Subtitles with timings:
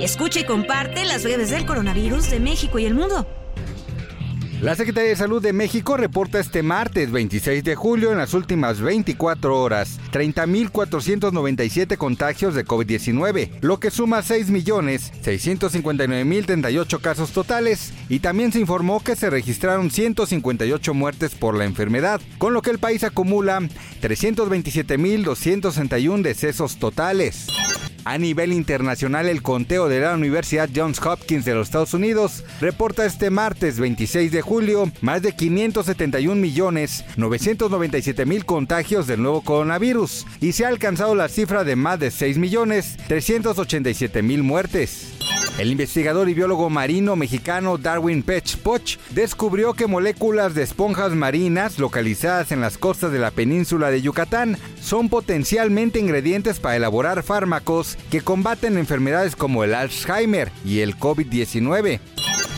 [0.00, 3.26] Escucha y comparte las breves del coronavirus de México y el mundo.
[4.62, 8.80] La Secretaría de Salud de México reporta este martes 26 de julio en las últimas
[8.80, 18.60] 24 horas 30.497 contagios de COVID-19, lo que suma 6.659.038 casos totales y también se
[18.60, 23.60] informó que se registraron 158 muertes por la enfermedad, con lo que el país acumula
[24.02, 27.48] 327.261 decesos totales.
[28.04, 33.04] A nivel internacional, el conteo de la Universidad Johns Hopkins de los Estados Unidos reporta
[33.04, 40.26] este martes 26 de julio más de 571 millones 997 mil contagios del nuevo coronavirus
[40.40, 45.12] y se ha alcanzado la cifra de más de 6 millones 387 mil muertes.
[45.60, 51.78] El investigador y biólogo marino mexicano Darwin Pech Poch descubrió que moléculas de esponjas marinas
[51.78, 57.98] localizadas en las costas de la península de Yucatán son potencialmente ingredientes para elaborar fármacos
[58.10, 62.00] que combaten enfermedades como el Alzheimer y el COVID-19.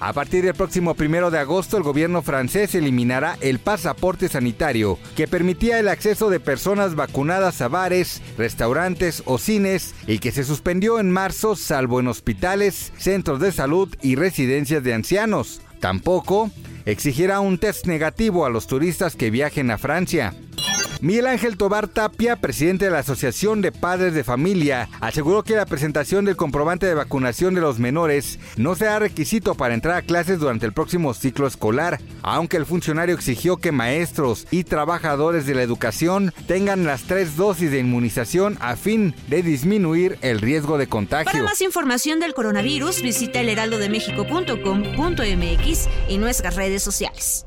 [0.05, 5.29] A partir del próximo primero de agosto, el gobierno francés eliminará el pasaporte sanitario que
[5.29, 10.99] permitía el acceso de personas vacunadas a bares, restaurantes o cines y que se suspendió
[10.99, 15.61] en marzo, salvo en hospitales, centros de salud y residencias de ancianos.
[15.79, 16.51] Tampoco
[16.85, 20.35] exigirá un test negativo a los turistas que viajen a Francia.
[21.03, 25.67] Miguel Ángel Tobar Tapia, presidente de la Asociación de Padres de Familia, aseguró que la
[25.67, 30.39] presentación del comprobante de vacunación de los menores no será requisito para entrar a clases
[30.39, 35.63] durante el próximo ciclo escolar, aunque el funcionario exigió que maestros y trabajadores de la
[35.63, 41.33] educación tengan las tres dosis de inmunización a fin de disminuir el riesgo de contagio.
[41.33, 47.47] Para más información del coronavirus, visita elheraldodemexico.com.mx y nuestras redes sociales.